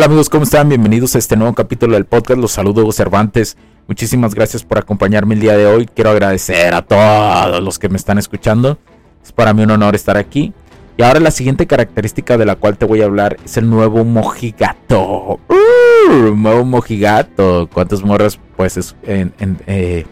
[0.00, 0.30] Tal amigos?
[0.30, 0.70] ¿Cómo están?
[0.70, 2.40] Bienvenidos a este nuevo capítulo del podcast.
[2.40, 3.58] Los saludo Cervantes.
[3.86, 5.84] Muchísimas gracias por acompañarme el día de hoy.
[5.84, 8.78] Quiero agradecer a todos los que me están escuchando.
[9.22, 10.54] Es para mí un honor estar aquí.
[10.96, 14.02] Y ahora la siguiente característica de la cual te voy a hablar es el nuevo
[14.06, 15.38] mojigato.
[15.48, 17.68] Uh, nuevo mojigato.
[17.70, 20.06] ¿Cuántas morras pues es en, en eh,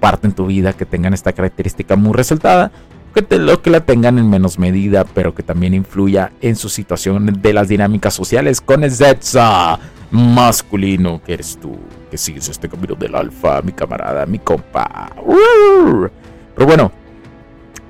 [0.00, 2.72] parte en tu vida que tengan esta característica muy resaltada?
[3.16, 6.68] Que, te, lo que la tengan en menos medida, pero que también influya en su
[6.68, 9.78] situación de las dinámicas sociales con el Zetza
[10.10, 11.78] masculino que eres tú,
[12.10, 15.10] que sigues este camino del alfa, mi camarada, mi compa.
[15.24, 16.92] Pero bueno,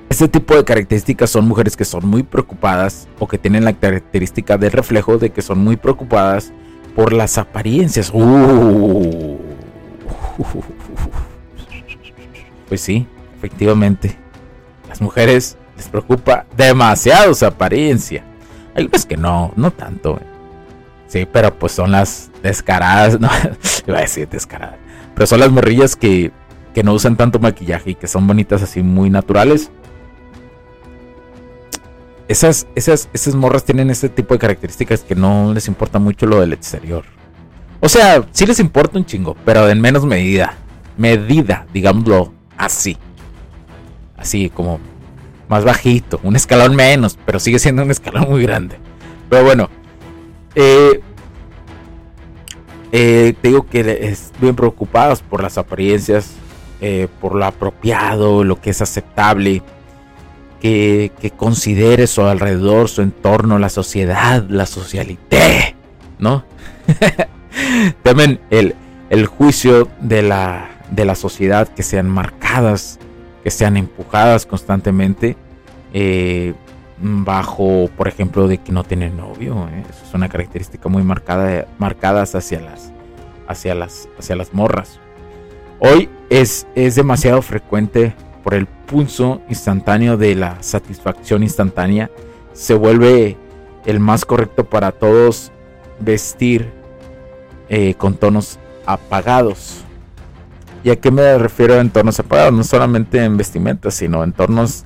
[0.08, 4.56] este tipo de características son mujeres que son muy preocupadas o que tienen la característica
[4.56, 6.52] del reflejo de que son muy preocupadas
[6.94, 8.12] por las apariencias.
[8.14, 9.38] Uh.
[12.68, 14.24] Pues sí, efectivamente
[14.96, 18.24] las mujeres les preocupa demasiado su apariencia.
[18.74, 20.18] Hay unas que no, no tanto.
[21.06, 23.28] Sí, pero pues son las descaradas, no,
[23.86, 24.78] iba a decir descaradas.
[25.14, 26.32] Pero son las morrillas que,
[26.74, 29.70] que no usan tanto maquillaje y que son bonitas así muy naturales.
[32.28, 36.40] Esas, esas, esas morras tienen este tipo de características que no les importa mucho lo
[36.40, 37.04] del exterior.
[37.80, 40.54] O sea, sí les importa un chingo, pero en menos medida.
[40.96, 42.96] Medida, digámoslo así
[44.16, 44.80] así como
[45.48, 48.76] más bajito, un escalón menos, pero sigue siendo un escalón muy grande.
[49.28, 49.70] Pero bueno,
[50.54, 51.00] eh,
[52.92, 56.32] eh, te digo que bien preocupados por las apariencias,
[56.80, 59.62] eh, por lo apropiado, lo que es aceptable,
[60.60, 65.76] que, que considere su alrededor, su entorno, la sociedad, la socialité,
[66.18, 66.44] ¿no?
[68.02, 68.74] También el,
[69.10, 72.98] el juicio de la, de la sociedad que sean marcadas
[73.46, 75.36] que sean empujadas constantemente
[75.92, 76.52] eh,
[76.98, 79.68] bajo, por ejemplo, de que no tienen novio.
[79.68, 79.84] ¿eh?
[79.88, 82.90] Eso es una característica muy marcada, marcadas hacia las,
[83.46, 84.98] hacia las, hacia las morras.
[85.78, 92.10] Hoy es, es demasiado frecuente por el pulso instantáneo de la satisfacción instantánea.
[92.52, 93.36] Se vuelve
[93.84, 95.52] el más correcto para todos
[96.00, 96.72] vestir
[97.68, 99.85] eh, con tonos apagados.
[100.86, 102.52] ¿Y a qué me refiero en tonos apagados?
[102.52, 104.84] No solamente en vestimenta, sino en tonos,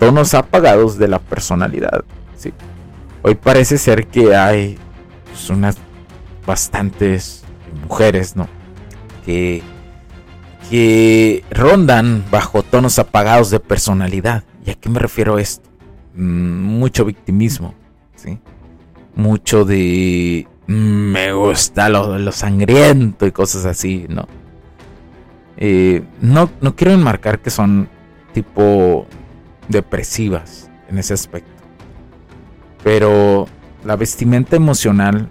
[0.34, 2.04] apagados de la personalidad.
[2.36, 2.52] ¿sí?
[3.22, 4.78] Hoy parece ser que hay
[5.24, 5.78] pues, unas
[6.46, 7.42] bastantes
[7.82, 8.46] mujeres, ¿no?
[9.26, 9.64] Que,
[10.70, 14.44] que rondan bajo tonos apagados de personalidad.
[14.64, 15.68] ¿Y a qué me refiero esto?
[16.14, 17.74] Mm, mucho victimismo,
[18.14, 18.38] ¿sí?
[19.16, 24.37] Mucho de mm, me gusta lo, lo, sangriento y cosas así, ¿no?
[25.60, 27.88] Eh, no, no quiero enmarcar que son
[28.32, 29.06] tipo
[29.68, 31.50] depresivas en ese aspecto.
[32.84, 33.48] Pero
[33.84, 35.28] la vestimenta emocional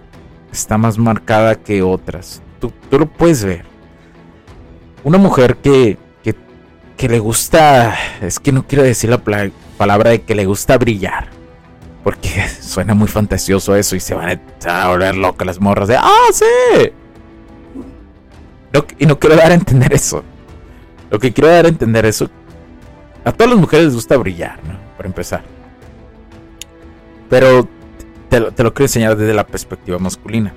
[0.51, 2.41] está más marcada que otras.
[2.59, 3.65] Tú, lo puedes ver.
[5.03, 5.97] Una mujer que,
[6.97, 9.21] que, le gusta, es que no quiero decir la
[9.77, 11.29] palabra de que le gusta brillar.
[12.03, 16.27] Porque suena muy fantasioso eso y se van a, volver locas las morras de, ah,
[16.33, 16.91] sí
[18.99, 20.23] y no quiero dar a entender eso.
[21.09, 22.29] Lo que quiero dar a entender eso
[23.23, 24.77] A todas las mujeres les gusta brillar, ¿no?
[24.97, 25.43] Para empezar.
[27.29, 27.67] Pero
[28.29, 30.53] te lo, te lo quiero enseñar desde la perspectiva masculina.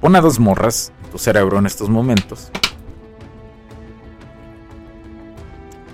[0.00, 2.50] Pon a dos morras en tu cerebro en estos momentos.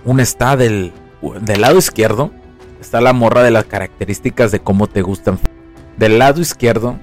[0.05, 0.93] Una está del,
[1.41, 2.31] del lado izquierdo.
[2.81, 5.39] Está la morra de las características de cómo te gustan.
[5.97, 6.99] Del lado izquierdo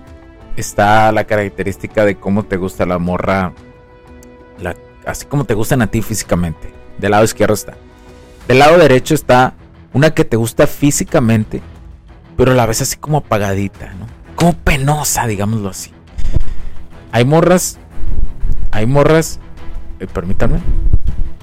[0.57, 3.53] está la característica de cómo te gusta la morra.
[5.05, 6.71] Así como te gustan a ti físicamente.
[6.97, 7.73] Del lado izquierdo está.
[8.47, 9.53] Del lado derecho está
[9.93, 11.61] una que te gusta físicamente,
[12.37, 14.07] pero la vez así como apagadita, ¿no?
[14.35, 15.91] Como penosa, digámoslo así.
[17.11, 17.77] Hay morras,
[18.71, 19.39] hay morras,
[19.99, 20.59] eh, permítanme.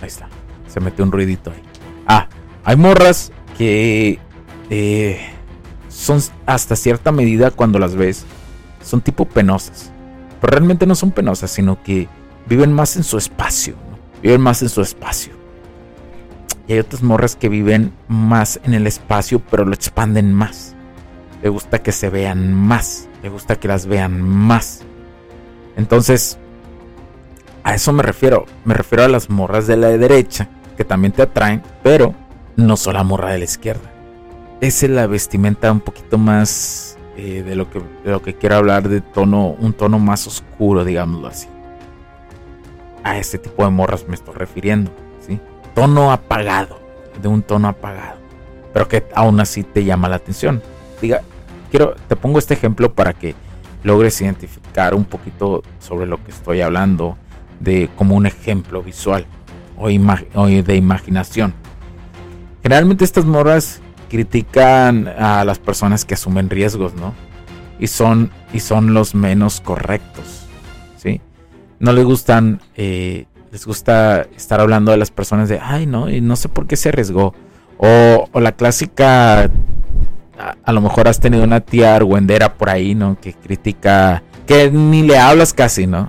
[0.01, 0.29] Ahí está,
[0.69, 1.63] se metió un ruidito ahí.
[2.07, 2.29] Ah,
[2.65, 4.19] hay morras que
[4.71, 5.21] eh,
[5.89, 8.25] son hasta cierta medida cuando las ves,
[8.83, 9.91] son tipo penosas.
[10.41, 12.09] Pero realmente no son penosas, sino que
[12.46, 13.98] viven más en su espacio, ¿no?
[14.22, 15.34] viven más en su espacio.
[16.69, 20.75] Y hay otras morras que viven más en el espacio, pero lo expanden más.
[21.43, 23.08] Le gusta que se vean más.
[23.22, 24.82] Le gusta que las vean más.
[25.76, 26.38] Entonces,
[27.62, 28.46] a eso me refiero.
[28.64, 32.14] Me refiero a las morras de la derecha, que también te atraen, pero
[32.56, 33.93] no solo la morra de la izquierda.
[34.60, 38.56] Esa es la vestimenta un poquito más eh, de, lo que, de lo que quiero
[38.56, 41.46] hablar, de tono, un tono más oscuro, digámoslo así.
[43.06, 44.91] A ese tipo de morras me estoy refiriendo,
[45.25, 45.38] ¿sí?
[45.76, 46.81] Tono apagado,
[47.23, 48.19] de un tono apagado,
[48.73, 50.61] pero que aún así te llama la atención.
[51.00, 51.23] Diga,
[51.70, 53.37] quiero, te pongo este ejemplo para que
[53.85, 57.17] logres identificar un poquito sobre lo que estoy hablando,
[57.61, 59.25] de como un ejemplo visual
[59.79, 61.55] o, o de imaginación.
[62.64, 63.81] Generalmente estas morras
[64.11, 67.14] critican a las personas que asumen riesgos, ¿no?
[67.79, 70.45] Y son, y son los menos correctos.
[71.78, 76.20] No les gustan, eh, les gusta estar hablando de las personas de, ay, no, y
[76.20, 77.34] no sé por qué se arriesgó.
[77.78, 79.50] O, la clásica,
[80.64, 83.19] a, lo mejor has tenido una tía argüendera por ahí, ¿no?
[83.20, 86.08] Que critica, que ni le hablas casi, ¿no?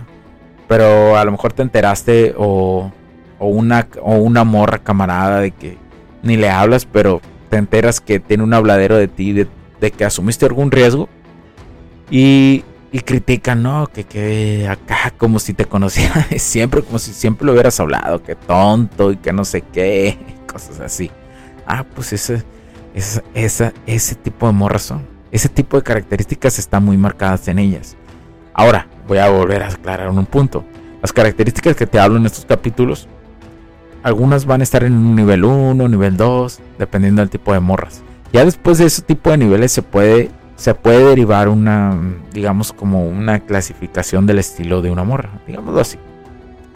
[0.68, 2.92] Pero a lo mejor te enteraste o,
[3.40, 5.78] o, una, o una morra camarada de que
[6.24, 10.46] ni le hablas, pero te enteras que tiene un habladero de ti, de que asumiste
[10.46, 11.10] algún riesgo.
[12.10, 17.46] Y, y critican, no, que, que acá como si te conociera siempre, como si siempre
[17.46, 20.18] lo hubieras hablado, que tonto y que no sé qué,
[20.52, 21.12] cosas así.
[21.66, 22.44] Ah, pues ese,
[22.96, 25.06] ese tipo de morras son.
[25.32, 27.98] Ese tipo de características están muy marcadas en ellas.
[28.54, 30.64] Ahora, voy a volver a aclarar un punto.
[31.02, 33.08] Las características que te hablo en estos capítulos
[34.04, 38.02] algunas van a estar en un nivel 1, nivel 2, dependiendo del tipo de morras.
[38.32, 41.98] Ya después de ese tipo de niveles se puede, se puede derivar una,
[42.34, 45.98] digamos, como una clasificación del estilo de una morra, digámoslo así.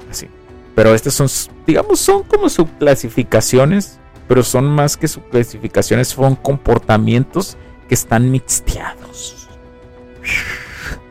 [0.09, 0.27] Así.
[0.75, 1.27] Pero estas son,
[1.67, 7.57] digamos, son como subclasificaciones, pero son más que subclasificaciones, son comportamientos
[7.89, 9.49] que están mixteados.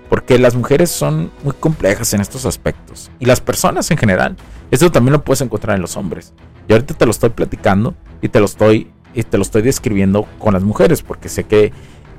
[0.08, 3.10] Porque las mujeres son muy complejas en estos aspectos.
[3.18, 4.36] Y las personas en general.
[4.70, 6.32] Esto también lo puedes encontrar en los hombres.
[6.68, 10.26] Y ahorita te lo estoy platicando y te lo estoy, y te lo estoy describiendo
[10.38, 11.02] con las mujeres.
[11.02, 11.72] Porque sé que.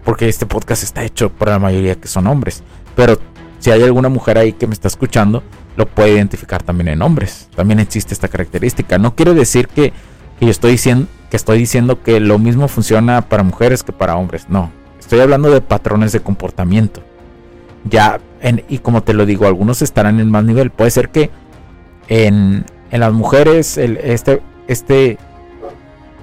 [0.03, 2.63] Porque este podcast está hecho por la mayoría que son hombres.
[2.95, 3.19] Pero
[3.59, 5.43] si hay alguna mujer ahí que me está escuchando,
[5.77, 7.49] lo puede identificar también en hombres.
[7.55, 8.97] También existe esta característica.
[8.97, 9.93] No quiero decir que,
[10.39, 14.47] yo estoy diciendo que estoy diciendo que lo mismo funciona para mujeres que para hombres.
[14.49, 14.71] No.
[14.99, 17.01] Estoy hablando de patrones de comportamiento
[17.85, 20.71] ya, en, y como te lo digo, algunos estarán en más nivel.
[20.71, 21.29] Puede ser que
[22.07, 25.17] en, las mujeres este, este,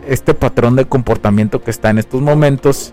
[0.07, 2.93] este patrón de comportamiento que está en estos momentos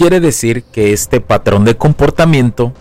[0.00, 2.72] Quiere decir que este patrón de comportamiento,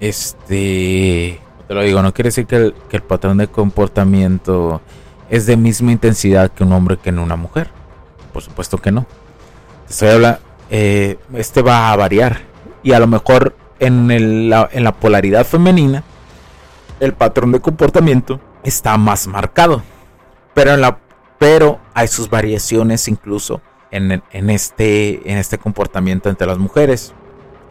[0.00, 4.80] este, te lo digo, no quiere decir que el, patrón de comportamiento
[5.30, 7.70] es de misma intensidad que un hombre que en una mujer.
[8.32, 9.06] Por supuesto que no.
[9.88, 12.40] Estoy hablando, eh, este va a variar
[12.82, 16.02] y a lo mejor en, la, en la polaridad femenina
[16.98, 19.84] el patrón de comportamiento está más marcado,
[20.54, 20.98] pero en la,
[21.38, 23.60] pero hay sus variaciones incluso
[23.94, 27.12] en, este, en este comportamiento entre las mujeres.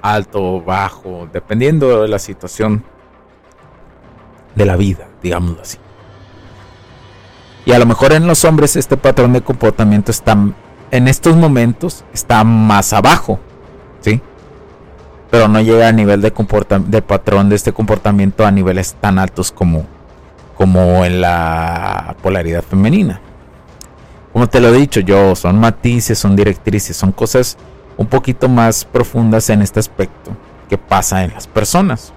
[0.02, 2.84] Alto, bajo, dependiendo de la situación
[4.56, 5.78] de la vida, digámoslo así.
[7.66, 10.38] Y a lo mejor en los hombres este patrón de comportamiento está
[10.92, 13.40] en estos momentos está más abajo,
[14.02, 14.22] ¿sí?
[15.32, 16.32] Pero no llega a nivel de,
[16.88, 19.88] de patrón de este comportamiento a niveles tan altos como,
[20.56, 23.22] como en la polaridad femenina
[24.34, 27.56] como te lo he dicho yo, son matices, son directrices, son cosas
[27.98, 30.32] un poquito más profundas en este aspecto
[30.68, 32.12] que pasa en las personas.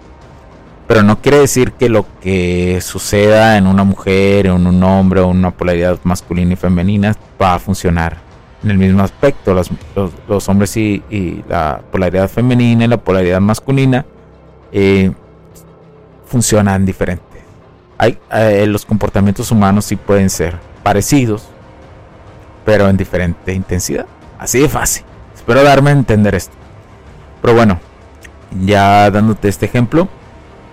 [0.86, 5.26] Pero no quiere decir que lo que suceda en una mujer, en un hombre o
[5.26, 8.16] una polaridad masculina y femenina va a funcionar
[8.62, 9.52] en el mismo aspecto.
[9.52, 14.06] Los, hombres y, la polaridad femenina y la polaridad masculina
[14.72, 15.10] eh,
[16.24, 17.24] funcionan diferente.
[17.98, 21.48] Hay, eh, los comportamientos humanos sí pueden ser parecidos,
[22.66, 24.04] pero en diferente intensidad.
[24.38, 25.04] Así de fácil.
[25.34, 26.52] Espero darme a entender esto.
[27.40, 27.80] Pero bueno,
[28.60, 30.08] ya dándote este ejemplo,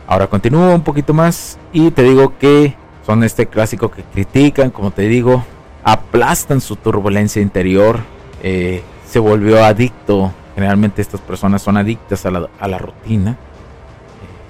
[0.08, 4.92] ahora continúo un poquito más y te digo que son este clásico que critican, como
[4.92, 5.46] te digo,
[5.84, 8.00] aplastan su turbulencia interior,
[8.42, 10.34] eh, se volvió adicto.
[10.56, 13.36] Generalmente estas personas son adictas a la, rutina, eh,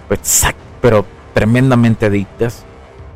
[0.07, 0.45] pues,
[0.81, 2.63] pero tremendamente adictas.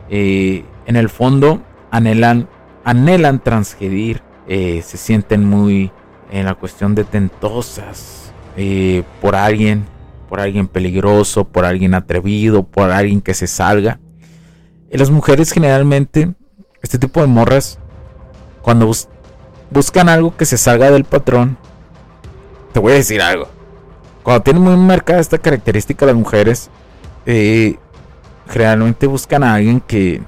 [0.10, 2.48] Eh, en el fondo anhelan
[2.88, 5.91] anhelan transgredir, eh, se sienten muy
[6.32, 9.86] en la cuestión de tentosas eh, por alguien,
[10.29, 14.00] por alguien peligroso, por alguien atrevido, por alguien que se salga.
[14.89, 16.34] Y las mujeres generalmente,
[16.82, 17.77] este tipo de morras,
[18.62, 18.89] cuando
[19.70, 21.58] buscan algo que se salga del patrón,
[22.72, 23.50] te voy a decir algo.
[24.24, 26.70] Cuando tienen muy marcada esta característica las mujeres,
[27.25, 27.75] eh,
[28.48, 30.22] generalmente buscan a alguien que,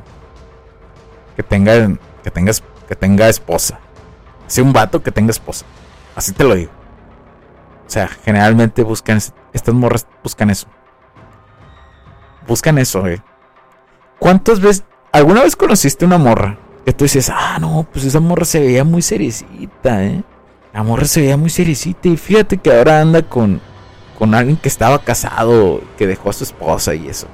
[1.37, 1.87] que tenga
[2.29, 3.79] que tengas que tenga esposa.
[4.47, 5.65] Sea un vato que tenga esposa.
[6.15, 6.71] Así te lo digo.
[7.87, 9.19] O sea, generalmente buscan
[9.51, 10.67] estas morras buscan eso.
[12.47, 13.21] Buscan eso, eh.
[14.19, 18.45] ¿Cuántas veces alguna vez conociste una morra que tú dices, "Ah, no, pues esa morra
[18.45, 20.23] se veía muy seriecita, eh"?
[20.73, 23.61] La morra se veía muy seriecita y fíjate que ahora anda con
[24.19, 27.27] con alguien que estaba casado, que dejó a su esposa y eso.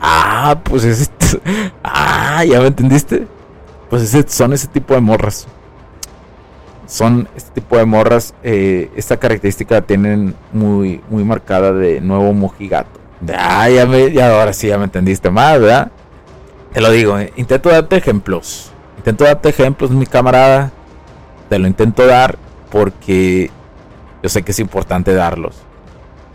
[0.00, 1.10] Ah, pues es
[1.84, 3.26] Ah, ya me entendiste
[3.90, 5.48] pues son ese tipo de morras.
[6.86, 8.34] Son este tipo de morras.
[8.44, 13.00] Eh, esta característica tienen muy, muy marcada de nuevo mojigato.
[13.36, 15.90] Ah, ya, me, ya ahora sí ya me entendiste más, ¿verdad?
[16.72, 18.70] Te lo digo, eh, intento darte ejemplos.
[18.96, 20.70] Intento darte ejemplos, mi camarada.
[21.48, 22.38] Te lo intento dar
[22.70, 23.50] porque
[24.22, 25.56] yo sé que es importante darlos.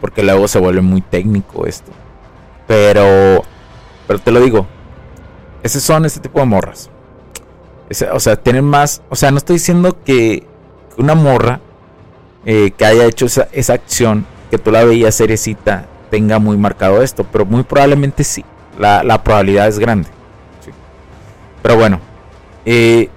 [0.01, 1.91] Porque luego se vuelve muy técnico esto.
[2.67, 3.43] Pero,
[4.07, 4.67] pero te lo digo.
[5.63, 6.91] Esos son este tipo de morras
[8.11, 9.01] o sea, tienen más.
[9.09, 10.45] O sea, no estoy diciendo que
[10.97, 11.59] una morra,
[12.45, 17.01] eh, que haya hecho esa, esa, acción, que tú la veías cerecita, tenga muy marcado
[17.01, 18.45] esto, pero muy probablemente sí,
[18.79, 20.09] la, la probabilidad es grande.
[21.61, 21.99] Pero bueno,
[22.65, 23.09] eh,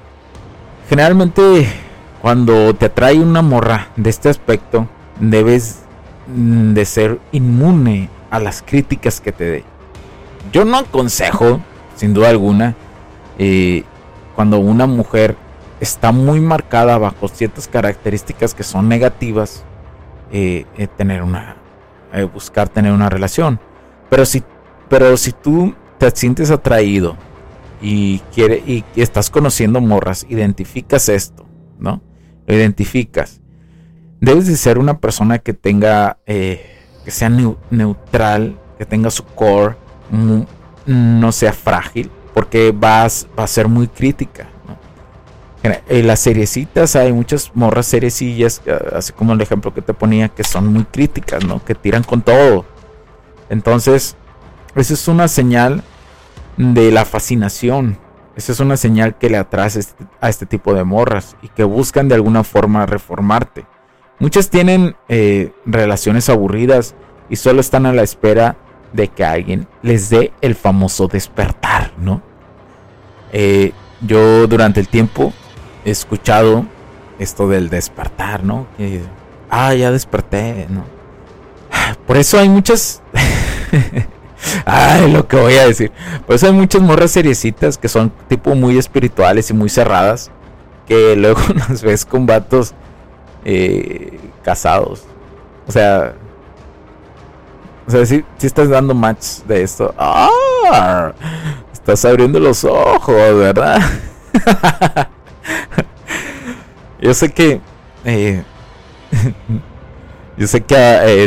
[0.88, 1.68] generalmente
[2.20, 4.88] cuando te atrae una morra de este aspecto,
[5.20, 5.80] debes
[6.26, 9.64] mm, de ser inmune a las críticas que te dé.
[10.52, 11.60] Yo no aconsejo,
[11.96, 12.74] sin duda alguna,
[13.38, 13.84] eh,
[14.38, 15.34] cuando una mujer
[15.80, 19.64] está muy marcada bajo ciertas características que son negativas,
[20.30, 21.56] eh, eh, tener una,
[22.32, 23.58] buscar tener una relación.
[24.08, 24.44] Pero si,
[24.88, 27.16] pero si tú te sientes atraído
[27.82, 31.44] y quiere y estás conociendo morras, identificas esto,
[31.80, 32.00] ¿no?
[32.46, 33.40] Lo identificas.
[34.20, 39.74] Debes de ser una persona que tenga, que sea neutral, que tenga su core,
[40.86, 44.46] no sea frágil, porque vas, va a ser muy crítica.
[45.88, 50.44] En las seriecitas hay muchas morras seriecillas, así como el ejemplo que te ponía, que
[50.44, 51.64] son muy críticas, ¿no?
[51.64, 52.64] Que tiran con todo.
[53.50, 54.16] Entonces,
[54.76, 55.82] esa es una señal
[56.56, 57.98] de la fascinación.
[58.36, 61.64] Esa es una señal que le atrae este, a este tipo de morras y que
[61.64, 63.66] buscan de alguna forma reformarte.
[64.20, 66.94] Muchas tienen eh, relaciones aburridas
[67.28, 68.56] y solo están a la espera
[68.92, 72.27] de que alguien les dé el famoso despertar, ¿no?
[73.32, 75.32] Eh, yo durante el tiempo
[75.84, 76.66] he escuchado
[77.18, 78.66] esto del despertar, ¿no?
[79.50, 80.84] Ah, ya desperté, ¿no?
[82.06, 83.02] Por eso hay muchas...
[84.64, 85.90] Ay, lo que voy a decir.
[86.26, 90.30] Por eso hay muchas morras seriecitas que son tipo muy espirituales y muy cerradas.
[90.86, 92.74] Que luego las ves con vatos
[93.44, 95.04] eh, casados.
[95.66, 96.14] O sea,
[97.86, 99.94] o sea, si, estás dando match de esto.
[99.98, 101.12] ¡Ah!
[101.88, 103.80] Estás abriendo los ojos, ¿verdad?
[107.00, 107.62] yo sé que.
[108.04, 108.42] Eh,
[110.36, 111.26] yo sé que eh,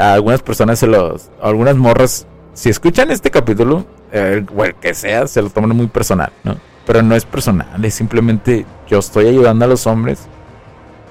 [0.00, 1.28] a algunas personas se los.
[1.42, 2.28] algunas morras.
[2.54, 6.54] Si escuchan este capítulo, eh, el que sea, se lo toman muy personal, ¿no?
[6.86, 10.28] Pero no es personal, es simplemente yo estoy ayudando a los hombres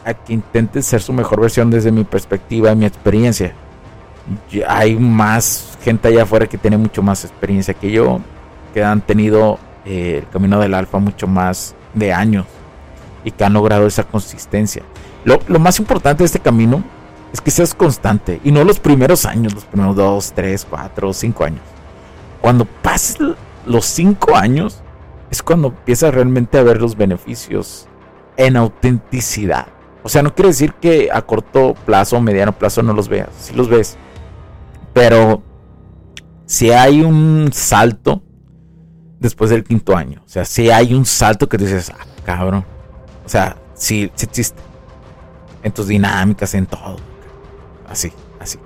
[0.06, 3.54] a que intenten ser su mejor versión desde mi perspectiva mi experiencia
[4.68, 8.22] hay más gente allá afuera que tiene mucho más experiencia que yo,
[8.74, 12.46] que han tenido eh, el camino del alfa mucho más de años
[13.24, 14.84] y que han logrado esa consistencia.
[15.26, 16.84] Lo, más importante de este camino
[17.34, 21.44] es que seas constante y no los primeros años, los primeros dos, tres, cuatro, cinco
[21.44, 21.62] años.
[22.40, 23.18] Cuando pases
[23.66, 24.82] los cinco años
[25.30, 27.88] es cuando empiezas realmente a ver los beneficios
[28.38, 29.68] en autenticidad.
[30.04, 33.30] O sea, no quiere decir que a corto plazo o mediano plazo no los veas,
[33.38, 33.98] si los ves.
[34.94, 35.44] Pero
[36.46, 38.24] si hay un salto
[39.20, 42.66] después del quinto año, o sea, si hay un salto que dices, ah, cabrón,
[43.26, 44.62] o sea, si existe.
[45.64, 46.98] En tus dinámicas, en todo,
[47.90, 48.58] así, así.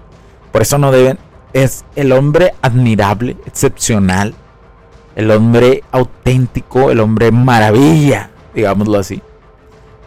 [0.51, 1.17] Por eso no deben,
[1.53, 4.35] es el hombre admirable, excepcional,
[5.15, 9.21] el hombre auténtico, el hombre maravilla, digámoslo así,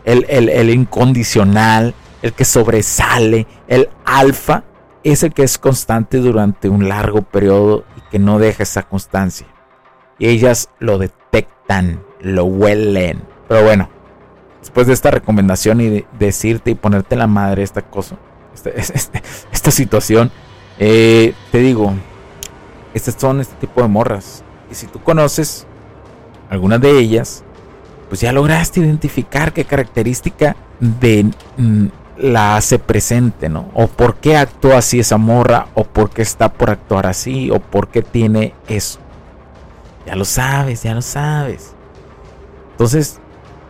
[0.05, 4.65] el, el, el incondicional, el que sobresale, el alfa
[5.03, 9.47] es el que es constante durante un largo periodo y que no deja esa constancia.
[10.19, 13.23] Y ellas lo detectan, lo huelen.
[13.49, 13.89] Pero bueno,
[14.61, 18.17] después de esta recomendación y decirte y ponerte la madre esta cosa,
[18.55, 19.23] este, este,
[19.53, 20.31] esta, situación,
[20.79, 21.93] eh, te digo,
[22.95, 24.43] estas son este tipo de morras.
[24.71, 25.67] Y si tú conoces
[26.49, 27.45] alguna de ellas,
[28.09, 31.87] pues ya lograste identificar qué característica de mm,
[32.19, 33.71] la hace presente, ¿no?
[33.75, 37.59] O por qué actúa así esa morra, o por qué está por actuar así, o
[37.59, 39.01] por qué tiene eso.
[40.07, 41.75] Ya lo sabes, ya lo sabes.
[42.73, 43.21] Entonces,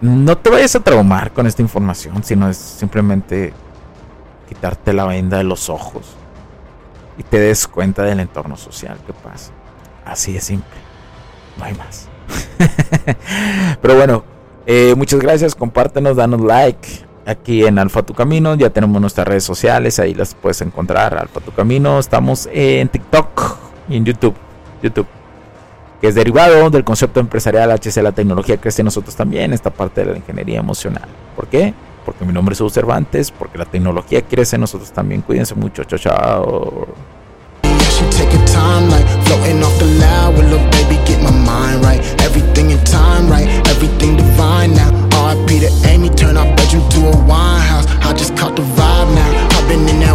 [0.01, 3.53] no te vayas a traumar con esta información, sino es simplemente
[4.49, 6.17] quitarte la venda de los ojos
[7.17, 9.53] y te des cuenta del entorno social que pasa.
[10.05, 10.77] Así de simple.
[11.59, 12.09] No hay más.
[13.81, 14.25] Pero bueno,
[14.67, 15.55] eh, muchas gracias.
[15.55, 18.55] Compártenos, danos like aquí en Alfa Tu Camino.
[18.55, 21.17] Ya tenemos nuestras redes sociales, ahí las puedes encontrar.
[21.17, 21.99] Alfa Tu Camino.
[21.99, 23.57] Estamos en TikTok
[23.89, 24.35] y en YouTube.
[24.83, 25.07] YouTube.
[26.05, 30.05] Que es derivado del concepto empresarial HC, la tecnología crece en nosotros también, esta parte
[30.05, 31.09] de la ingeniería emocional.
[31.35, 31.73] ¿Por qué?
[32.05, 35.23] Porque mi nombre es Hugo Cervantes, porque la tecnología crece en nosotros también.
[35.23, 35.83] Cuídense mucho.
[35.85, 36.89] Chao, chao.